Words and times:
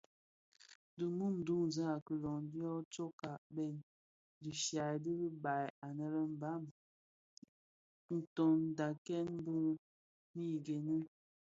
Di 0.97 1.05
mum 1.17 1.35
duňzi 1.45 1.81
a 1.95 1.95
kiloň 2.05 2.41
dyo 2.53 2.71
tsokka 2.93 3.31
bèn 3.55 3.75
dhishya 4.41 4.87
di 5.03 5.11
ribaï 5.21 5.65
anë 5.87 6.05
lè 6.13 6.21
Mbam 6.35 6.63
ntondakèn 8.15 9.27
mii 10.35 10.57
gene. 10.65 10.97